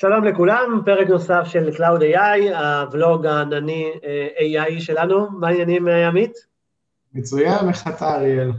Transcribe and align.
שלום 0.00 0.24
לכולם, 0.24 0.80
פרק 0.84 1.08
נוסף 1.08 1.42
של 1.44 1.68
Cloud 1.68 2.16
AI, 2.16 2.56
הוולוג 2.58 3.26
הענני 3.26 3.92
AI 4.38 4.80
שלנו. 4.80 5.30
מה 5.30 5.48
העניינים, 5.48 5.88
עמית? 5.88 6.32
מצוין, 7.14 7.68
איך 7.68 7.88
אתה, 7.88 8.14
אריאל? 8.14 8.50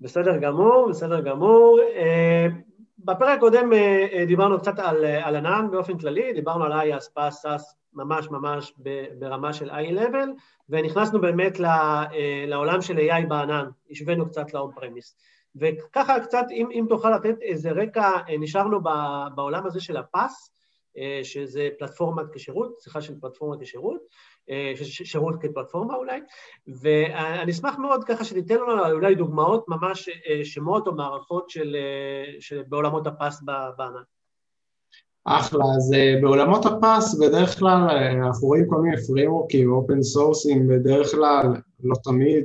בסדר 0.00 0.36
גמור, 0.36 0.86
בסדר 0.90 1.20
גמור. 1.20 1.80
בפרק 2.98 3.36
הקודם 3.38 3.70
דיברנו 4.26 4.58
קצת 4.58 4.78
על, 4.78 5.04
על 5.04 5.36
ענן 5.36 5.68
באופן 5.70 5.98
כללי, 5.98 6.32
דיברנו 6.32 6.64
על 6.64 6.72
IaaS, 6.72 7.18
PaaS, 7.18 7.44
SaaS, 7.44 7.62
ממש 7.94 8.30
ממש 8.30 8.74
ברמה 9.18 9.52
של 9.52 9.70
i-level, 9.70 10.28
ונכנסנו 10.68 11.20
באמת 11.20 11.60
לעולם 12.46 12.82
של 12.82 12.96
AI 12.98 13.26
בענן, 13.28 13.66
השווינו 13.90 14.26
קצת 14.26 14.46
premise. 14.50 15.14
וככה 15.56 16.20
קצת, 16.20 16.44
אם, 16.50 16.68
אם 16.72 16.86
תוכל 16.88 17.10
לתת 17.10 17.42
איזה 17.42 17.70
רקע, 17.70 18.10
נשארנו 18.38 18.80
בעולם 19.34 19.66
הזה 19.66 19.80
של 19.80 19.96
הפאס, 19.96 20.56
שזה 21.22 21.68
פלטפורמת 21.78 22.26
כשירות, 22.32 22.80
שיחה 22.80 23.00
של 23.00 23.14
פלטפורמת 23.20 23.60
כשירות, 23.62 24.00
שירות 24.82 25.34
כפלטפורמה 25.40 25.94
אולי, 25.94 26.20
ואני 26.80 27.52
אשמח 27.52 27.78
מאוד 27.78 28.04
ככה 28.04 28.24
שתיתן 28.24 28.54
לנו 28.54 28.92
אולי 28.92 29.14
דוגמאות, 29.14 29.64
ממש 29.68 30.08
שמות 30.44 30.86
או 30.86 30.94
מערכות 30.94 31.50
של, 31.50 31.76
של 32.40 32.62
בעולמות 32.68 33.06
הפס 33.06 33.42
בענן. 33.76 34.02
אחלה, 35.28 35.64
אז 35.76 35.94
בעולמות 36.22 36.66
הפס 36.66 37.18
בדרך 37.20 37.58
כלל 37.58 37.88
אנחנו 38.26 38.48
רואים 38.48 38.64
כל 38.68 38.76
מיני 38.76 38.96
פרימורקים, 39.06 39.72
אופן 39.72 40.02
סורסים, 40.02 40.68
בדרך 40.68 41.10
כלל, 41.10 41.46
לא 41.84 41.94
תמיד, 42.04 42.44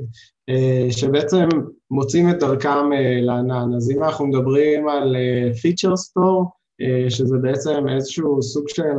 שבעצם 0.90 1.48
מוצאים 1.92 2.30
את 2.30 2.40
דרכם 2.40 2.90
לענן. 3.22 3.76
אז 3.76 3.92
אם 3.92 4.04
אנחנו 4.04 4.28
מדברים 4.28 4.88
על 4.88 5.16
feature 5.62 5.96
store, 5.96 6.52
שזה 7.10 7.38
בעצם 7.38 7.88
איזשהו 7.90 8.44
סוג 8.44 8.70
של 8.70 8.98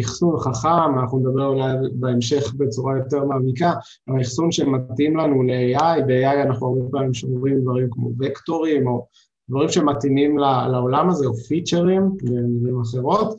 אחסון 0.00 0.38
חכם, 0.38 0.98
אנחנו 1.00 1.18
נדבר 1.18 1.46
אולי 1.46 1.72
בהמשך 1.92 2.54
בצורה 2.56 2.96
יותר 2.96 3.24
מעמיקה, 3.24 3.72
אבל 4.08 4.20
אחסון 4.20 4.52
שמתאים 4.52 5.16
לנו 5.16 5.42
ל-AI, 5.42 6.00
ב-AI 6.06 6.46
אנחנו 6.46 6.66
הרבה 6.66 6.90
פעמים 6.90 7.14
שומרים 7.14 7.60
דברים 7.60 7.88
כמו 7.90 8.10
וקטורים, 8.20 8.86
או 8.86 9.06
דברים 9.50 9.68
שמתאימים 9.68 10.38
לעולם 10.72 11.10
הזה, 11.10 11.26
או 11.26 11.34
פיצ'רים, 11.34 12.02
במילים 12.22 12.80
אחרות. 12.80 13.38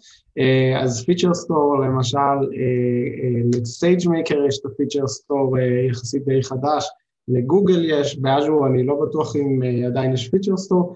אז 0.82 1.06
feature 1.06 1.34
store, 1.34 1.80
למשל, 1.86 2.18
ל 3.54 4.10
SageMaker 4.10 4.46
יש 4.48 4.60
את 4.60 4.66
ה 4.66 4.71
feature 4.71 5.08
store 5.08 5.58
יחסית 5.90 6.26
די 6.26 6.44
חדש, 6.44 6.90
לגוגל 7.28 7.86
יש, 7.86 8.20
ב 8.20 8.28
Azure 8.28 8.68
אני 8.68 8.86
לא 8.86 8.96
בטוח 9.02 9.36
אם 9.36 9.62
עדיין 9.88 10.14
יש 10.14 10.30
feature 10.30 10.58
store, 10.58 10.96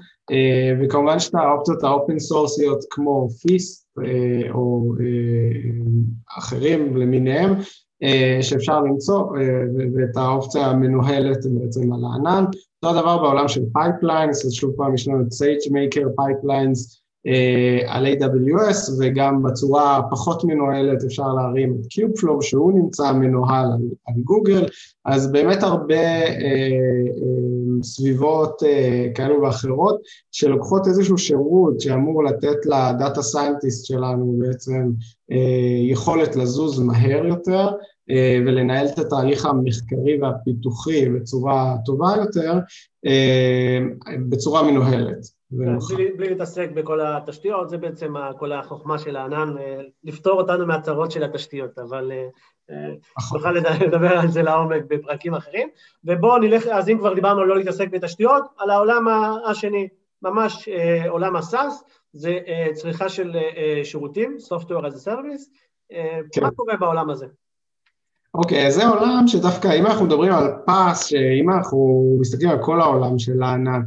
וכמובן 0.81 1.20
שאת 1.20 1.36
האופציות 1.36 1.83
ה 1.83 1.91
open 1.91 2.19
source 2.19 2.63
יות 2.63 2.85
כמו 2.89 3.28
Feast 3.30 3.88
או 4.52 4.94
אחרים 6.38 6.98
למיניהם, 6.98 7.53
שאפשר 8.42 8.81
למצוא, 8.81 9.23
ואת 9.95 10.17
האופציה 10.17 10.66
המנוהלת 10.67 11.38
בעצם 11.45 11.94
על 11.94 12.00
הענן. 12.05 12.45
אותו 12.83 12.98
הדבר 12.98 13.17
בעולם 13.17 13.48
של 13.48 13.61
pipelines, 13.73 14.45
אז 14.45 14.52
שוב 14.52 14.73
פעם 14.78 14.94
יש 14.94 15.08
לנו 15.08 15.22
את 15.22 15.28
SageMaker 15.28 16.08
Pipelines 16.16 17.02
על 17.87 18.05
AWS, 18.05 18.91
וגם 18.99 19.43
בצורה 19.43 20.01
פחות 20.11 20.43
מנוהלת 20.43 21.03
אפשר 21.03 21.33
להרים 21.33 21.77
את 21.81 21.85
Kubeflow, 21.85 22.41
שהוא 22.41 22.79
נמצא 22.79 23.11
מנוהל 23.11 23.65
על, 23.65 23.81
על 24.07 24.15
גוגל, 24.23 24.65
אז 25.05 25.31
באמת 25.31 25.63
הרבה 25.63 25.95
סביבות 27.83 28.61
כאלו 29.15 29.41
ואחרות, 29.41 30.01
שלוקחות 30.31 30.87
איזשהו 30.87 31.17
שירות 31.17 31.81
שאמור 31.81 32.23
לתת 32.23 32.65
ל 32.66 32.77
data 32.77 33.21
scientist 33.21 33.85
שלנו 33.85 34.39
בעצם 34.39 34.91
יכולת 35.91 36.35
לזוז 36.35 36.79
מהר 36.79 37.25
יותר, 37.25 37.67
ולנהל 38.45 38.87
את 38.87 38.99
התהליך 38.99 39.45
המחקרי 39.45 40.21
והפיתוחי 40.21 41.09
בצורה 41.09 41.75
טובה 41.86 42.13
יותר, 42.17 42.53
בצורה 44.30 44.71
מנוהלת. 44.71 45.36
בלי, 45.52 46.11
בלי 46.17 46.30
להתעסק 46.30 46.69
בכל 46.73 47.02
התשתיות, 47.02 47.69
זה 47.69 47.77
בעצם 47.77 48.13
כל 48.37 48.52
החוכמה 48.52 48.99
של 48.99 49.15
הענן, 49.15 49.55
לפתור 50.03 50.41
אותנו 50.41 50.65
מהצרות 50.65 51.11
של 51.11 51.23
התשתיות, 51.23 51.80
אבל 51.80 52.11
נוכל 53.33 53.52
לדבר 53.52 54.17
על 54.17 54.27
זה 54.27 54.41
לעומק 54.41 54.81
בפרקים 54.87 55.33
אחרים. 55.33 55.69
ובואו 56.03 56.37
נלך, 56.37 56.67
אז 56.67 56.89
אם 56.89 56.97
כבר 56.97 57.13
דיברנו 57.13 57.45
לא 57.45 57.57
להתעסק 57.57 57.89
בתשתיות, 57.91 58.43
על 58.57 58.69
העולם 58.69 59.07
השני, 59.49 59.87
ממש 60.21 60.69
עולם 61.07 61.36
הסאס, 61.36 61.83
זה 62.13 62.39
צריכה 62.73 63.09
של 63.09 63.37
שירותים, 63.83 64.37
Software 64.53 64.86
as 64.86 64.93
a 64.93 65.07
Service, 65.07 65.49
כן. 66.31 66.41
מה 66.41 66.52
קורה 66.52 66.77
בעולם 66.77 67.09
הזה? 67.09 67.25
אוקיי, 68.33 68.67
okay, 68.67 68.69
זה 68.69 68.87
עולם 68.87 69.23
שדווקא, 69.27 69.67
אם 69.80 69.86
אנחנו 69.86 70.05
מדברים 70.05 70.33
על 70.33 70.53
פס, 70.65 71.05
שאם 71.05 71.49
אנחנו 71.49 72.17
מסתכלים 72.19 72.49
על 72.49 72.63
כל 72.63 72.81
העולם 72.81 73.19
של 73.19 73.43
הענן, 73.43 73.81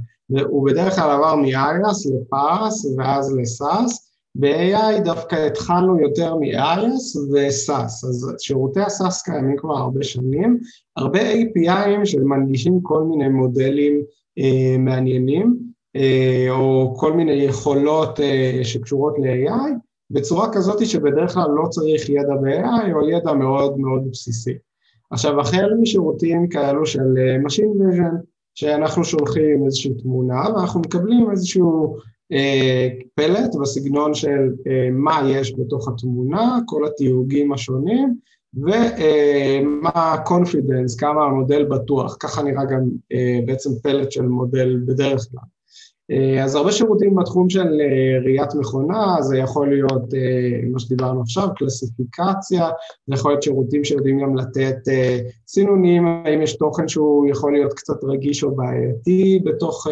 הוא 0.49 0.67
בדרך 0.67 0.95
כלל 0.95 1.11
עבר 1.11 1.37
מ-IRAS 1.37 2.09
לפאס 2.15 2.87
ואז 2.99 3.37
לסאס, 3.37 4.11
ב-AI 4.35 5.01
דווקא 5.05 5.47
התחלנו 5.47 6.01
יותר 6.01 6.35
מ-IRAS 6.35 7.19
וסאס, 7.33 8.05
אז 8.05 8.35
שירותי 8.39 8.81
הסאס 8.81 9.23
קיימים 9.23 9.57
כבר 9.57 9.77
הרבה 9.77 10.03
שנים, 10.03 10.59
הרבה 10.97 11.21
API'ים 11.33 12.05
שמנגישים 12.05 12.81
כל 12.83 13.03
מיני 13.03 13.29
מודלים 13.29 14.03
אה, 14.39 14.79
מעניינים, 14.79 15.57
אה, 15.97 16.47
או 16.51 16.95
כל 16.97 17.12
מיני 17.12 17.33
יכולות 17.33 18.21
אה, 18.21 18.61
שקשורות 18.62 19.15
ל-AI, 19.19 19.71
בצורה 20.11 20.53
כזאת 20.53 20.87
שבדרך 20.87 21.35
כלל 21.35 21.51
לא 21.51 21.69
צריך 21.69 22.09
ידע 22.09 22.35
ב-AI 22.43 22.93
או 22.93 23.09
ידע 23.09 23.33
מאוד 23.33 23.79
מאוד 23.79 24.11
בסיסי. 24.11 24.55
עכשיו, 25.11 25.41
החל 25.41 25.75
משירותים 25.81 26.49
כאלו 26.49 26.87
של 26.87 27.15
Machine 27.47 27.83
Vision, 27.83 28.30
שאנחנו 28.60 29.04
שולחים 29.04 29.65
איזושהי 29.66 29.94
תמונה 29.94 30.43
ואנחנו 30.54 30.81
מקבלים 30.81 31.31
איזשהו 31.31 31.97
אה, 32.32 32.88
פלט 33.15 33.54
בסגנון 33.60 34.15
של 34.15 34.53
אה, 34.66 34.88
מה 34.93 35.21
יש 35.26 35.54
בתוך 35.59 35.88
התמונה, 35.88 36.59
כל 36.66 36.87
התיוגים 36.87 37.53
השונים, 37.53 38.15
ומה 38.54 39.91
אה, 39.97 40.00
ה-confidence, 40.00 40.99
כמה 40.99 41.25
המודל 41.25 41.65
בטוח, 41.65 42.16
ככה 42.20 42.43
נראה 42.43 42.65
גם 42.65 42.82
אה, 43.12 43.41
בעצם 43.47 43.70
פלט 43.82 44.12
של 44.12 44.26
מודל 44.26 44.81
בדרך 44.87 45.26
כלל. 45.31 45.59
אה, 46.10 46.44
אז 46.44 46.54
הרבה 46.54 46.72
שירותים 46.72 47.15
בתחום 47.15 47.50
של 47.50 47.81
אה, 47.81 48.25
ראיית 48.25 48.54
מכונה, 48.54 49.16
זה 49.21 49.38
יכול 49.38 49.69
להיות 49.69 50.15
אה, 50.15 50.69
מה 50.72 50.78
שדיברנו 50.78 51.21
עכשיו, 51.21 51.48
קלסיפיקציה, 51.56 52.69
זה 53.06 53.15
יכול 53.15 53.31
להיות 53.31 53.43
שירותים 53.43 53.84
שיודעים 53.84 54.20
גם 54.20 54.37
לתת 54.37 54.76
סינונים, 55.49 56.06
האם 56.06 56.43
יש 56.43 56.56
תוכן 56.56 56.88
שהוא 56.88 57.28
יכול 57.28 57.53
להיות 57.53 57.72
קצת 57.72 58.04
רגיש 58.04 58.44
או 58.44 58.56
בעייתי 58.56 59.41
בתוך 59.44 59.87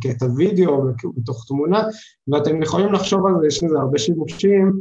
קטע 0.00 0.26
וידאו 0.36 0.68
או 0.68 0.82
בתוך 1.16 1.44
תמונה, 1.48 1.82
ואתם 2.28 2.62
יכולים 2.62 2.92
לחשוב 2.92 3.26
על 3.26 3.34
זה, 3.40 3.46
יש 3.46 3.64
לזה 3.64 3.78
הרבה 3.78 3.98
שימושים, 3.98 4.72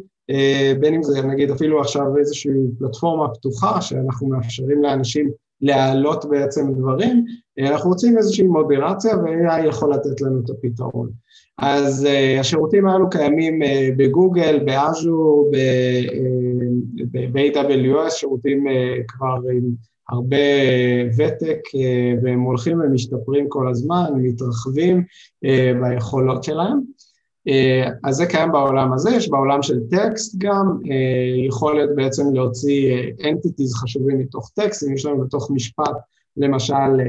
בין 0.80 0.94
אם 0.94 1.04
זה 1.04 1.22
נגיד 1.22 1.52
אפילו 1.52 1.82
עכשיו 1.82 2.18
איזושהי 2.18 2.52
פלטפורמה 2.80 3.34
פתוחה 3.34 3.82
שאנחנו 3.82 4.28
מאפשרים 4.28 4.84
לאנשים 4.84 5.32
להעלות 5.64 6.26
בעצם 6.30 6.74
דברים, 6.74 7.26
אנחנו 7.60 7.90
רוצים 7.90 8.18
איזושהי 8.18 8.48
מודרציה 8.48 9.18
ו-AI 9.18 9.66
יכול 9.68 9.94
לתת 9.94 10.22
לנו 10.22 10.40
את 10.40 10.50
הפתרון. 10.50 11.10
אז 11.58 12.06
uh, 12.06 12.40
השירותים 12.40 12.88
האלו 12.88 13.10
קיימים 13.10 13.62
uh, 13.62 13.66
בגוגל, 13.98 14.60
באז'ור, 14.66 15.52
ב-AWS, 17.12 18.10
שירותים 18.10 18.68
uh, 18.68 18.72
כבר 19.08 19.38
עם 19.54 19.64
הרבה 20.10 20.38
ותק 21.18 21.60
uh, 21.68 22.24
והם 22.24 22.42
הולכים 22.42 22.82
ומשתפרים 22.82 23.50
כל 23.50 23.70
הזמן, 23.70 24.06
מתרחבים 24.16 25.04
uh, 25.46 25.50
ביכולות 25.82 26.44
שלהם. 26.44 26.80
Uh, 27.50 27.92
אז 28.04 28.16
זה 28.16 28.26
קיים 28.26 28.52
בעולם 28.52 28.94
הזה, 28.94 29.10
יש 29.10 29.30
בעולם 29.30 29.62
של 29.62 29.80
טקסט 29.90 30.36
גם, 30.38 30.78
uh, 30.84 30.88
יכולת 31.48 31.90
בעצם 31.96 32.34
להוציא 32.34 32.94
uh, 32.94 33.22
entities 33.22 33.76
חשובים 33.76 34.20
מתוך 34.20 34.52
טקסט, 34.56 34.84
אם 34.88 34.94
יש 34.94 35.06
לנו 35.06 35.18
בתוך 35.18 35.52
משפט 35.52 35.96
למשל 36.38 37.00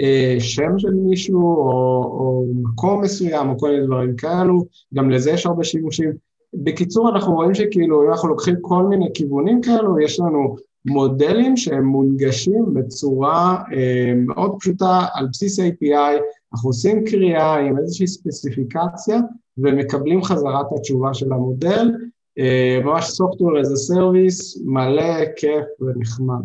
אה, 0.00 0.36
שם 0.38 0.78
של 0.78 0.94
מישהו 0.94 1.42
או, 1.42 2.04
או 2.04 2.46
מקום 2.62 3.02
מסוים 3.02 3.48
או 3.48 3.58
כל 3.58 3.70
מיני 3.70 3.86
דברים 3.86 4.16
כאלו, 4.16 4.64
גם 4.94 5.10
לזה 5.10 5.30
יש 5.30 5.46
הרבה 5.46 5.64
שימושים. 5.64 6.12
בקיצור, 6.54 7.08
אנחנו 7.08 7.34
רואים 7.34 7.54
שכאילו 7.54 8.02
אם 8.02 8.10
אנחנו 8.10 8.28
לוקחים 8.28 8.54
כל 8.60 8.82
מיני 8.82 9.08
כיוונים 9.14 9.60
כאלו, 9.60 10.00
יש 10.00 10.20
לנו 10.20 10.56
מודלים 10.86 11.56
שהם 11.56 11.84
מונגשים 11.84 12.74
בצורה 12.74 13.62
אה, 13.72 14.12
מאוד 14.16 14.56
פשוטה 14.60 15.06
על 15.14 15.26
בסיס 15.32 15.60
API, 15.60 16.20
אנחנו 16.52 16.68
עושים 16.68 17.04
קריאה 17.04 17.54
עם 17.54 17.78
איזושהי 17.78 18.06
ספציפיקציה 18.06 19.20
ומקבלים 19.58 20.22
חזרה 20.22 20.60
את 20.60 20.66
התשובה 20.76 21.14
של 21.14 21.32
המודל, 21.32 21.90
אה, 22.38 22.78
ממש 22.84 23.04
Software 23.04 23.62
as 23.62 23.68
a 23.68 23.94
Service, 23.94 24.62
מלא, 24.64 25.24
כיף 25.36 25.64
ונחמד. 25.80 26.44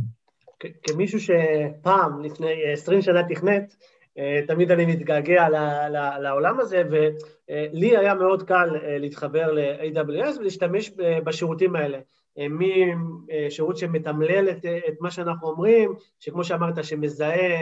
כמישהו 0.83 1.19
שפעם, 1.19 2.23
לפני 2.23 2.71
20 2.73 3.01
שנה 3.01 3.23
תכנת, 3.29 3.75
תמיד 4.47 4.71
אני 4.71 4.85
מתגעגע 4.85 5.47
לעולם 6.21 6.59
הזה, 6.59 6.83
ולי 6.89 7.97
היה 7.97 8.13
מאוד 8.13 8.43
קל 8.43 8.69
להתחבר 8.99 9.51
ל-AWS 9.51 10.39
ולהשתמש 10.39 10.91
בשירותים 11.23 11.75
האלה. 11.75 11.99
משירות 12.49 13.77
שמתמלל 13.77 14.49
את, 14.49 14.65
את 14.65 14.93
מה 14.99 15.11
שאנחנו 15.11 15.49
אומרים, 15.49 15.93
שכמו 16.19 16.43
שאמרת, 16.43 16.83
שמזהה 16.83 17.59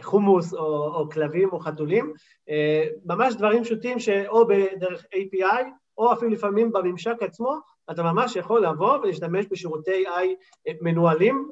חומוס 0.00 0.54
או, 0.54 0.94
או 0.94 1.10
כלבים 1.10 1.48
או 1.52 1.60
חתולים, 1.60 2.12
ממש 3.04 3.34
דברים 3.34 3.64
פשוטים 3.64 3.98
שאו 3.98 4.46
בדרך 4.46 5.04
API, 5.04 5.64
או 5.98 6.12
אפילו 6.12 6.30
לפעמים 6.30 6.72
בממשק 6.72 7.16
עצמו, 7.20 7.54
אתה 7.90 8.02
ממש 8.02 8.36
יכול 8.36 8.66
לבוא 8.66 8.98
ולהשתמש 8.98 9.46
בשירותי 9.50 10.04
AI 10.06 10.26
מנוהלים, 10.80 11.50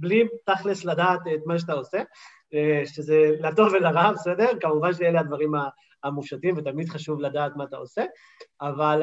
בלי 0.00 0.28
תכלס 0.44 0.84
לדעת 0.84 1.20
את 1.34 1.40
מה 1.46 1.58
שאתה 1.58 1.72
עושה, 1.72 2.02
שזה 2.84 3.30
לטוב 3.40 3.72
ולרע, 3.72 4.12
בסדר? 4.12 4.48
כמובן 4.60 4.92
שאלה 4.92 5.20
הדברים 5.20 5.52
המופשטים, 6.04 6.54
ותמיד 6.58 6.88
חשוב 6.88 7.20
לדעת 7.20 7.52
מה 7.56 7.64
אתה 7.64 7.76
עושה, 7.76 8.04
אבל 8.60 9.02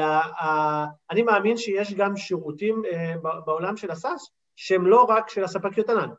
אני 1.11 1.21
מאמין 1.21 1.57
שיש 1.57 1.93
גם 1.93 2.17
שירותים 2.17 2.81
בעולם 3.45 3.77
של 3.77 3.91
ה 3.91 3.98
SaaS, 3.98 4.31
שהם 4.55 4.87
לא 4.87 5.03
רק 5.03 5.29
של 5.29 5.43
הספקיות 5.43 5.89
ענן. 5.89 6.09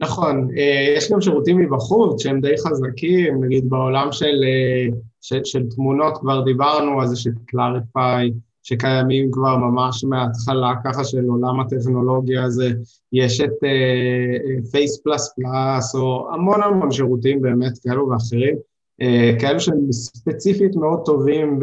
נכון, 0.00 0.48
יש 0.96 1.12
גם 1.12 1.20
שירותים 1.20 1.58
מבחוץ 1.58 2.22
שהם 2.22 2.40
די 2.40 2.54
חזקים, 2.58 3.44
נגיד 3.44 3.70
בעולם 3.70 4.12
של, 4.12 4.44
של, 5.20 5.40
של 5.44 5.62
תמונות 5.74 6.18
כבר 6.18 6.40
דיברנו, 6.44 7.02
אז 7.02 7.12
יש 7.12 7.26
את 7.26 7.32
Clarifai, 7.46 8.30
שקיימים 8.62 9.30
כבר 9.30 9.56
ממש 9.56 10.04
מההתחלה, 10.04 10.72
ככה 10.84 11.04
של 11.04 11.24
עולם 11.24 11.60
הטכנולוגיה 11.60 12.44
הזה, 12.44 12.70
יש 13.12 13.40
את 13.40 13.52
פייס 14.70 15.00
פלאס 15.00 15.34
פלאס, 15.36 15.94
או 15.94 16.28
המון 16.32 16.62
המון 16.62 16.90
שירותים 16.90 17.42
באמת 17.42 17.72
כאלו 17.82 18.08
ואחרים, 18.08 18.56
uh, 19.02 19.40
כאלו 19.40 19.60
שהם 19.60 19.92
ספציפית 19.92 20.76
מאוד 20.76 21.00
טובים 21.04 21.60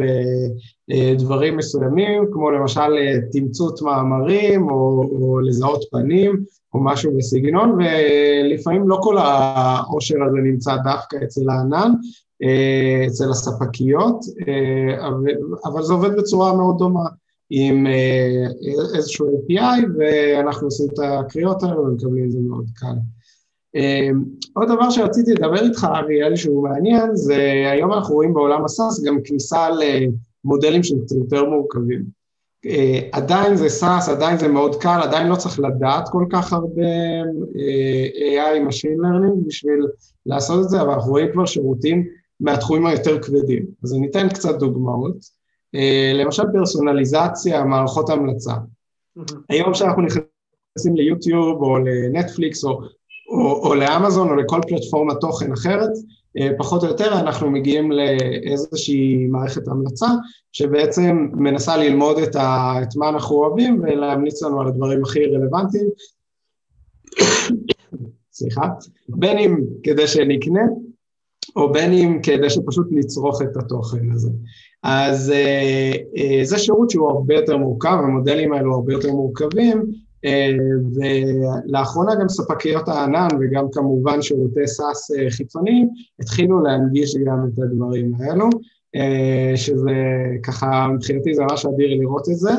בדברים 0.88 1.56
מסוימים, 1.56 2.24
כמו 2.32 2.50
למשל 2.50 2.90
תמצות 3.32 3.82
מאמרים, 3.82 4.70
או, 4.70 5.08
או 5.12 5.40
לזהות 5.40 5.84
פנים, 5.90 6.44
או 6.76 6.84
משהו 6.84 7.16
בסגנון, 7.16 7.78
ולפעמים 7.78 8.88
לא 8.88 8.98
כל 9.02 9.18
העושר 9.18 10.14
הזה 10.28 10.36
נמצא 10.44 10.76
דווקא 10.84 11.16
אצל 11.24 11.50
הענן, 11.50 11.92
אצל 13.06 13.30
הספקיות, 13.30 14.20
אבל 15.64 15.82
זה 15.82 15.92
עובד 15.92 16.16
בצורה 16.16 16.56
מאוד 16.56 16.78
דומה 16.78 17.08
עם 17.50 17.86
איזשהו 18.94 19.26
API, 19.26 19.86
ואנחנו 19.98 20.66
עושים 20.66 20.86
את 20.94 20.98
הקריאות 20.98 21.62
האלה 21.62 21.80
ומקבלים 21.80 22.24
את 22.24 22.30
זה 22.30 22.38
מאוד 22.48 22.66
קל. 22.74 22.96
עוד 24.52 24.68
דבר 24.68 24.90
שרציתי 24.90 25.32
לדבר 25.32 25.64
איתך, 25.64 25.86
אריאל, 25.94 26.36
שהוא 26.36 26.68
מעניין, 26.68 27.10
זה 27.16 27.68
היום 27.72 27.92
אנחנו 27.92 28.14
רואים 28.14 28.34
בעולם 28.34 28.64
הסאס 28.64 29.04
גם 29.04 29.18
כניסה 29.24 29.68
למודלים 30.44 30.82
שהם 30.82 30.98
יותר 31.10 31.44
מורכבים. 31.50 32.25
עדיין 33.12 33.56
זה 33.56 33.68
סאס, 33.68 34.08
עדיין 34.08 34.38
זה 34.38 34.48
מאוד 34.48 34.76
קל, 34.82 35.00
עדיין 35.02 35.26
לא 35.26 35.36
צריך 35.36 35.60
לדעת 35.60 36.08
כל 36.08 36.26
כך 36.30 36.52
הרבה 36.52 36.82
AI, 38.20 38.68
Machine 38.68 38.98
Learning 39.02 39.46
בשביל 39.46 39.86
לעשות 40.26 40.64
את 40.64 40.68
זה, 40.68 40.82
אבל 40.82 40.90
אנחנו 40.90 41.10
רואים 41.10 41.32
כבר 41.32 41.46
שירותים 41.46 42.06
מהתחומים 42.40 42.86
היותר 42.86 43.22
כבדים. 43.22 43.66
אז 43.84 43.94
אני 43.94 44.06
אתן 44.06 44.28
קצת 44.28 44.58
דוגמאות. 44.58 45.16
למשל 46.14 46.42
פרסונליזציה, 46.52 47.64
מערכות 47.64 48.10
המלצה. 48.10 48.52
היום 49.48 49.72
כשאנחנו 49.72 50.02
נכנסים 50.02 50.96
ליוטיוב 50.96 51.62
או 51.62 51.78
לנטפליקס 51.78 52.64
או, 52.64 52.80
או, 53.30 53.66
או 53.66 53.74
לאמזון 53.74 54.28
או 54.28 54.34
לכל 54.34 54.60
פלטפורמת 54.68 55.16
תוכן 55.20 55.52
אחרת, 55.52 55.90
פחות 56.58 56.82
או 56.82 56.88
יותר 56.88 57.20
אנחנו 57.20 57.50
מגיעים 57.50 57.92
לאיזושהי 57.92 59.26
מערכת 59.26 59.68
המלצה 59.68 60.06
שבעצם 60.52 61.28
מנסה 61.32 61.76
ללמוד 61.76 62.18
את, 62.18 62.36
ה, 62.36 62.74
את 62.82 62.96
מה 62.96 63.08
אנחנו 63.08 63.36
אוהבים 63.36 63.80
ולהמליץ 63.82 64.42
לנו 64.42 64.60
על 64.60 64.68
הדברים 64.68 65.02
הכי 65.04 65.24
רלוונטיים. 65.26 65.86
סליחה, 68.32 68.68
בין 69.08 69.38
אם 69.38 69.56
כדי 69.82 70.06
שנקנה 70.06 70.62
או 71.56 71.72
בין 71.72 71.92
אם 71.92 72.18
כדי 72.22 72.50
שפשוט 72.50 72.86
נצרוך 72.90 73.42
את 73.42 73.56
התוכן 73.56 74.10
הזה. 74.10 74.30
אז 74.82 75.30
אה, 75.30 75.92
אה, 76.16 76.40
זה 76.44 76.58
שירות 76.58 76.90
שהוא 76.90 77.10
הרבה 77.10 77.34
יותר 77.34 77.56
מורכב, 77.56 77.98
המודלים 78.04 78.52
האלו 78.52 78.74
הרבה 78.74 78.92
יותר 78.92 79.12
מורכבים, 79.12 79.78
אה, 79.78 79.84
ולאחרונה 80.94 82.14
גם 82.14 82.28
ספקיות 82.28 82.88
הענן 82.88 83.28
וגם 83.40 83.64
כמובן 83.72 84.22
שירותי 84.22 84.66
סאס 84.66 85.10
חיצוניים 85.30 85.88
התחילו 86.20 86.62
להנגיש 86.62 87.16
גם 87.26 87.38
את 87.54 87.58
הדברים 87.58 88.12
האלו, 88.18 88.48
שזה 89.56 89.92
ככה, 90.42 90.86
מבחינתי 90.94 91.34
זה 91.34 91.42
ממש 91.42 91.66
אדיר 91.66 92.00
לראות 92.00 92.28
את 92.28 92.36
זה. 92.36 92.52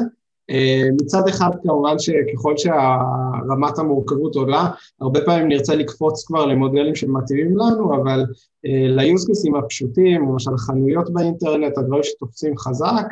מצד 1.02 1.28
אחד 1.30 1.50
כמובן 1.64 2.00
שככל 2.00 2.58
שהרמת 2.58 3.80
המורכבות 3.80 4.36
עולה, 4.36 4.70
הרבה 5.02 5.22
פעמים 5.22 5.48
נרצה 5.48 5.76
לקפוץ 5.76 6.26
כבר 6.26 6.46
למודלים 6.46 6.96
שמתאימים 6.96 7.58
לנו, 7.58 7.96
אבל 7.96 8.26
ליוזקסים 8.64 9.56
הפשוטים, 9.56 10.30
למשל 10.30 10.58
חנויות 10.58 11.14
באינטרנט, 11.14 11.78
הדברים 11.78 12.04
שתופסים 12.04 12.58
חזק, 12.58 13.06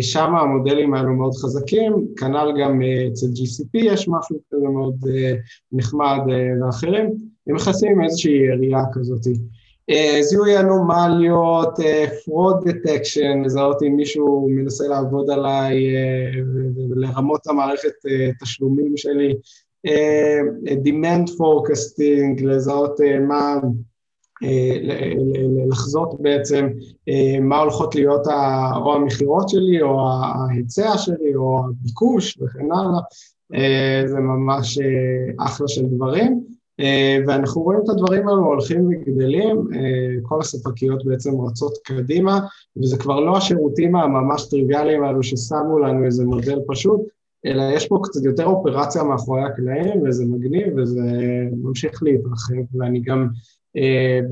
שם 0.00 0.34
המודלים 0.34 0.94
האלו 0.94 1.14
מאוד 1.14 1.34
חזקים, 1.34 2.06
כנ"ל 2.16 2.52
גם 2.62 2.82
אצל 3.12 3.26
GCP 3.26 3.70
יש 3.74 4.08
משהו 4.08 4.36
כזה 4.52 4.68
מאוד 4.68 4.96
נחמד 5.72 6.18
ואחרים, 6.62 7.14
הם 7.46 7.54
נכנסים 7.54 7.92
עם 7.92 8.04
איזושהי 8.04 8.32
יריעה 8.32 8.84
כזאת. 8.92 9.20
זיהוי 10.20 10.58
אנומליות, 10.58 11.78
fraud 11.78 12.68
detection, 12.68 13.44
לזהות 13.44 13.82
אם 13.82 13.96
מישהו 13.96 14.48
מנסה 14.50 14.88
לעבוד 14.88 15.30
עליי 15.30 15.76
ולרמות 16.90 17.40
את 17.42 17.46
המערכת 17.46 17.92
תשלומים 18.42 18.96
שלי, 18.96 19.34
demand 20.84 21.28
forecasting, 21.28 22.44
לזהות 22.44 23.00
מה, 23.28 23.54
לחזות 25.68 26.20
בעצם 26.20 26.68
מה 27.40 27.58
הולכות 27.58 27.94
להיות 27.94 28.26
או 28.76 28.94
המכירות 28.94 29.48
שלי 29.48 29.82
או 29.82 30.00
ההיצע 30.10 30.98
שלי 30.98 31.34
או 31.34 31.60
הביקוש 31.64 32.38
וכן 32.40 32.72
הלאה, 32.72 33.00
זה 34.06 34.18
ממש 34.18 34.78
אחלה 35.38 35.68
של 35.68 35.86
דברים. 35.86 36.44
ואנחנו 37.26 37.62
רואים 37.62 37.80
את 37.84 37.88
הדברים 37.88 38.28
האלו 38.28 38.44
הולכים 38.44 38.88
וגדלים, 38.88 39.68
כל 40.22 40.40
הספקיות 40.40 41.04
בעצם 41.04 41.40
רצות 41.40 41.72
קדימה, 41.84 42.40
וזה 42.76 42.98
כבר 42.98 43.20
לא 43.20 43.36
השירותים 43.36 43.96
הממש 43.96 44.48
טריוויאליים 44.50 45.04
האלו 45.04 45.22
ששמו 45.22 45.78
לנו 45.78 46.04
איזה 46.04 46.24
מודל 46.24 46.58
פשוט, 46.66 47.00
אלא 47.46 47.62
יש 47.72 47.88
פה 47.88 47.98
קצת 48.02 48.24
יותר 48.24 48.46
אופרציה 48.46 49.02
מאחורי 49.02 49.42
הקלעים, 49.42 50.02
וזה 50.02 50.24
מגניב, 50.26 50.66
וזה 50.76 51.00
ממשיך 51.62 52.02
להתרחב, 52.02 52.54
ואני 52.74 53.00
גם 53.00 53.28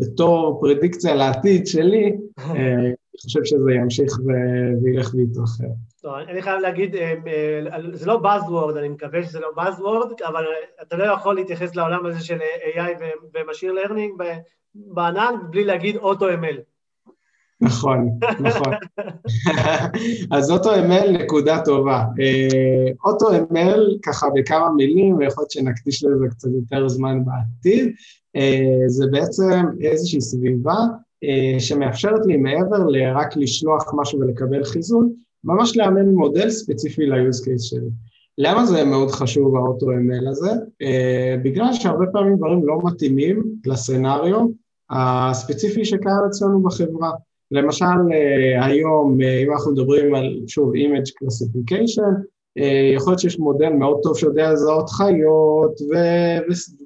בתור 0.00 0.60
פרדיקציה 0.60 1.14
לעתיד 1.14 1.66
שלי, 1.66 2.16
אני 2.50 2.94
חושב 3.22 3.44
שזה 3.44 3.72
ימשיך 3.72 4.12
וילך 4.82 5.14
ויתרחב. 5.14 5.64
טוב, 6.02 6.14
אני 6.14 6.42
חייב 6.42 6.60
להגיד, 6.60 6.96
זה 7.92 8.06
לא 8.06 8.20
Buzzword, 8.22 8.78
אני 8.78 8.88
מקווה 8.88 9.24
שזה 9.24 9.40
לא 9.40 9.48
Buzzword, 9.56 10.28
אבל 10.28 10.44
אתה 10.82 10.96
לא 10.96 11.04
יכול 11.04 11.34
להתייחס 11.34 11.76
לעולם 11.76 12.06
הזה 12.06 12.20
של 12.20 12.38
AI 12.74 13.02
ו-Machine 13.34 13.86
Learning 13.86 14.22
בענן 14.74 15.34
בלי 15.50 15.64
להגיד 15.64 15.96
אוטו-ML. 15.96 16.75
נכון, 17.60 18.18
נכון. 18.40 18.72
אז 20.30 20.50
אוטו-ML 20.50 21.10
נקודה 21.10 21.58
טובה. 21.64 22.04
אוטו-ML, 23.04 23.80
ככה 24.02 24.26
בכמה 24.34 24.70
מילים, 24.76 25.16
ויכול 25.16 25.42
להיות 25.42 25.50
שנקדיש 25.50 26.04
לזה 26.04 26.26
קצת 26.30 26.48
יותר 26.54 26.88
זמן 26.88 27.18
בעתיד, 27.24 27.92
זה 28.86 29.04
בעצם 29.10 29.64
איזושהי 29.80 30.20
סביבה 30.20 30.76
שמאפשרת 31.58 32.26
לי 32.26 32.36
מעבר 32.36 32.86
לרק 32.86 33.36
לשלוח 33.36 33.94
משהו 33.96 34.20
ולקבל 34.20 34.64
חיזון, 34.64 35.12
ממש 35.44 35.76
לאמן 35.76 36.08
מודל 36.08 36.50
ספציפי 36.50 37.06
ל-use 37.06 37.44
case 37.44 37.62
שלי. 37.62 37.90
למה 38.38 38.66
זה 38.66 38.84
מאוד 38.84 39.10
חשוב 39.10 39.56
האוטו-ML 39.56 40.28
הזה? 40.28 40.50
בגלל 41.42 41.72
שהרבה 41.72 42.06
פעמים 42.12 42.36
דברים 42.36 42.66
לא 42.66 42.78
מתאימים 42.84 43.42
לסצנריו 43.66 44.46
הספציפי 44.90 45.84
שקיים 45.84 46.16
אצלנו 46.28 46.62
בחברה. 46.62 47.10
למשל, 47.50 47.84
uh, 47.84 48.64
היום, 48.64 49.20
uh, 49.20 49.24
אם 49.44 49.52
אנחנו 49.52 49.72
מדברים 49.72 50.14
על, 50.14 50.40
שוב, 50.46 50.72
image 50.74 51.10
classification, 51.10 52.12
uh, 52.58 52.62
יכול 52.94 53.10
להיות 53.10 53.20
שיש 53.20 53.38
מודל 53.38 53.68
מאוד 53.68 54.00
טוב 54.02 54.18
שיודע 54.18 54.52
לזהות 54.52 54.90
חיות 54.90 55.80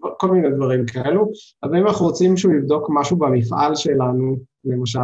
וכל 0.03 0.31
מיני 0.31 0.51
דברים 0.51 0.87
כאלו, 0.87 1.31
אבל 1.63 1.77
אם 1.77 1.87
אנחנו 1.87 2.07
רוצים 2.07 2.37
שהוא 2.37 2.55
יבדוק 2.55 2.89
משהו 2.91 3.17
במפעל 3.17 3.75
שלנו, 3.75 4.37
למשל, 4.65 5.01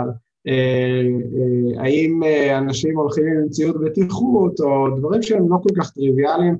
האם 1.78 2.22
אנשים 2.58 2.98
הולכים 2.98 3.24
עם 3.26 3.48
ציוד 3.48 3.84
בטיחות, 3.84 4.60
או 4.60 4.96
דברים 4.98 5.22
שהם 5.22 5.50
לא 5.50 5.56
כל 5.62 5.80
כך 5.80 5.90
טריוויאליים 5.90 6.56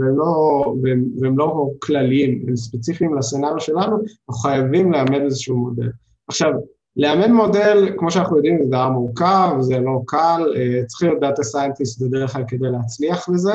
והם 0.00 0.18
לא, 0.18 0.64
והם, 0.82 1.04
והם 1.20 1.38
לא 1.38 1.70
כלליים, 1.78 2.44
הם 2.48 2.56
ספציפיים 2.56 3.14
ל 3.14 3.19
scenario 3.19 3.60
שלנו, 3.60 3.96
אנחנו 4.28 4.42
חייבים 4.42 4.92
לאמן 4.92 5.24
איזשהו 5.24 5.56
מודל. 5.56 5.90
עכשיו, 6.28 6.52
לאמן 6.96 7.32
מודל, 7.32 7.88
כמו 7.98 8.10
שאנחנו 8.10 8.36
יודעים, 8.36 8.62
זה 8.62 8.68
דבר 8.68 8.88
מורכב, 8.88 9.56
זה 9.60 9.78
לא 9.78 10.00
קל, 10.06 10.42
צריך 10.86 11.02
להיות 11.02 11.20
data 11.20 11.42
scientist 11.42 12.02
בדרך 12.02 12.32
כלל 12.32 12.42
כדי 12.48 12.70
להצליח 12.70 13.28
בזה, 13.28 13.52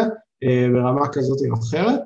ברמה 0.73 1.07
כזאת 1.07 1.39
או 1.49 1.53
אחרת. 1.53 1.99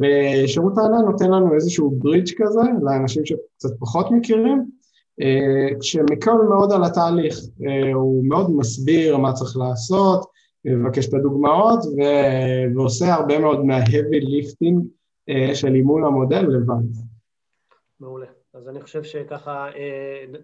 ושירות 0.00 0.78
הענן 0.78 1.04
נותן 1.10 1.30
לנו 1.30 1.54
איזשהו 1.54 1.90
ברידג' 1.90 2.30
כזה 2.36 2.60
לאנשים 2.82 3.26
שקצת 3.26 3.70
פחות 3.80 4.10
מכירים, 4.10 4.64
שמקל 5.80 6.34
מאוד 6.48 6.72
על 6.72 6.84
התהליך, 6.84 7.38
הוא 7.94 8.24
מאוד 8.24 8.50
מסביר 8.50 9.16
מה 9.16 9.32
צריך 9.32 9.56
לעשות, 9.56 10.26
מבקש 10.64 11.08
את 11.08 11.14
הדוגמאות 11.14 11.84
ו... 11.84 12.00
ועושה 12.74 13.14
הרבה 13.14 13.38
מאוד 13.38 13.64
מה-heavy 13.64 14.22
lifting 14.22 14.76
של 15.54 15.74
אימון 15.74 16.04
המודל 16.04 16.40
לבד. 16.40 16.84
מעולה. 18.00 18.26
אז 18.62 18.68
אני 18.68 18.80
חושב 18.80 19.02
שככה 19.02 19.68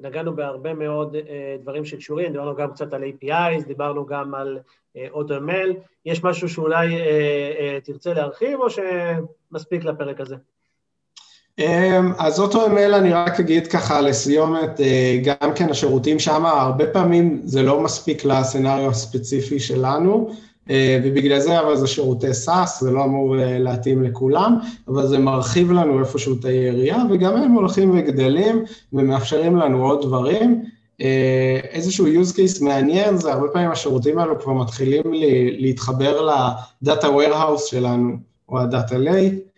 נגענו 0.01 0.37
בהרבה 0.37 0.75
מאוד 0.75 1.17
דברים 1.63 1.85
שקשורים, 1.85 2.33
דיברנו 2.33 2.57
גם 2.57 2.73
קצת 2.73 2.93
על 2.93 3.03
APIs, 3.03 3.67
דיברנו 3.67 4.07
גם 4.07 4.35
על 4.35 4.59
AutoML, 4.97 5.75
יש 6.07 6.25
משהו 6.25 6.49
שאולי 6.49 6.87
תרצה 7.85 8.15
להרחיב 8.15 8.59
או 8.61 8.67
שמספיק 8.71 9.85
לפרק 9.85 10.21
הזה? 10.21 10.37
אז 12.19 12.41
AutoML 12.41 12.95
אני 12.95 13.13
רק 13.13 13.41
אגיד 13.41 13.67
ככה 13.67 14.01
לסיומת, 14.01 14.81
גם 15.25 15.55
כן 15.55 15.71
השירותים 15.71 16.19
שם, 16.19 16.47
הרבה 16.47 16.87
פעמים 16.87 17.41
זה 17.45 17.63
לא 17.63 17.81
מספיק 17.81 18.25
לסצנריו 18.25 18.91
הספציפי 18.91 19.61
שלנו, 19.61 20.31
ובגלל 21.05 21.39
זה 21.39 21.61
אבל 21.61 21.77
זה 21.77 21.87
שירותי 21.87 22.31
SaaS, 22.31 22.81
זה 22.81 22.91
לא 22.91 23.05
אמור 23.05 23.37
להתאים 23.39 24.03
לכולם, 24.03 24.59
אבל 24.89 25.07
זה 25.07 25.19
מרחיב 25.19 25.73
לנו 25.73 26.01
איפשהו 26.01 26.37
את 26.41 26.45
היריעה, 26.45 27.05
וגם 27.11 27.37
הם 27.37 27.53
הולכים 27.53 27.91
וגדלים 27.91 28.65
ומאפשרים 28.93 29.57
לנו 29.57 29.87
עוד 29.87 30.03
דברים. 30.03 30.65
איזשהו 31.73 32.07
use 32.07 32.33
case 32.33 32.65
מעניין, 32.65 33.17
זה 33.17 33.33
הרבה 33.33 33.49
פעמים 33.49 33.71
השירותים 33.71 34.19
האלו 34.19 34.41
כבר 34.41 34.53
מתחילים 34.53 35.03
להתחבר 35.59 36.29
לדאטה 36.83 37.09
warehouse 37.09 37.71
שלנו, 37.71 38.17
או 38.49 38.59
הדאטה 38.59 38.97
lake, 38.97 39.49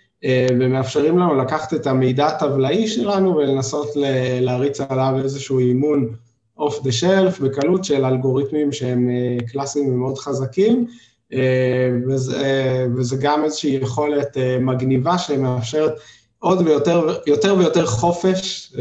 ומאפשרים 0.51 1.19
לנו 1.19 1.35
לקחת 1.35 1.75
את 1.75 1.87
המידע 1.87 2.27
הטבלאי 2.27 2.89
שלנו 2.89 3.37
ולנסות 3.37 3.89
להריץ 4.41 4.81
עליו 4.81 5.15
איזשהו 5.23 5.59
אימון 5.59 6.09
off 6.61 6.75
the 6.75 7.03
shelf 7.03 7.43
בקלות 7.45 7.85
של 7.85 8.05
אלגוריתמים 8.05 8.73
שהם 8.73 9.09
קלאסיים 9.53 9.89
ומאוד 9.89 10.19
חזקים, 10.19 10.87
וזה, 12.09 12.87
וזה 12.97 13.17
גם 13.21 13.45
איזושהי 13.45 13.71
יכולת 13.71 14.37
מגניבה 14.61 15.19
שמאפשרת 15.19 15.93
עוד 16.39 16.67
ויותר 16.67 17.19
יותר 17.27 17.55
ויותר 17.59 17.87
חופש 17.87 18.73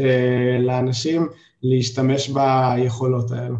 לאנשים 0.60 1.28
להשתמש 1.62 2.28
ביכולות 2.28 3.30
האלו. 3.30 3.56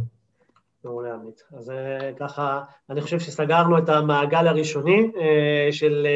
מעולה, 0.85 1.15
עמית. 1.15 1.43
אז 1.59 1.73
ככה, 2.19 2.61
אני 2.91 3.00
חושב 3.00 3.21
שסגרנו 3.21 3.79
את 3.79 3.89
המעגל 3.89 4.49
הראשוני 4.49 5.11
של 5.71 6.07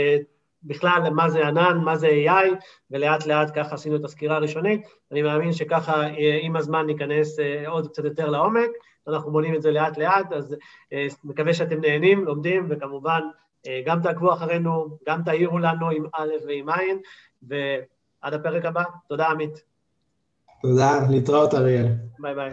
בכלל 0.65 1.11
מה 1.15 1.29
זה 1.29 1.49
ענן, 1.49 1.79
מה 1.85 1.97
זה 1.97 2.09
AI, 2.09 2.55
ולאט 2.91 3.27
לאט 3.27 3.51
ככה 3.55 3.75
עשינו 3.75 3.97
את 3.97 4.05
הסקירה 4.05 4.37
הראשונית. 4.37 4.87
אני 5.13 5.23
מאמין 5.23 5.53
שככה 5.53 6.03
עם 6.43 6.57
הזמן 6.57 6.87
ניכנס 6.87 7.37
עוד 7.67 7.89
קצת 7.89 8.05
יותר 8.05 8.31
לעומק, 8.31 8.71
אנחנו 9.09 9.33
בונים 9.33 9.55
את 9.55 9.63
זה 9.63 9.71
לאט 9.71 9.99
לאט, 9.99 10.33
אז 10.33 10.57
מקווה 11.25 11.55
שאתם 11.55 11.81
נהנים, 11.81 12.25
לומדים, 12.25 12.67
וכמובן 12.71 13.21
גם 13.87 14.03
תעקבו 14.03 14.33
אחרינו, 14.33 14.99
גם 15.09 15.23
תעירו 15.23 15.59
לנו 15.59 15.91
עם 15.91 16.07
א' 16.15 16.31
ועם 16.47 16.69
ע', 16.69 16.81
ועד 17.43 18.35
הפרק 18.35 18.65
הבא. 18.65 18.83
תודה, 19.09 19.27
עמית. 19.27 19.63
תודה, 20.63 21.01
להתראות, 21.11 21.55
אריאל. 21.55 21.87
ביי 22.19 22.35
ביי. 22.35 22.53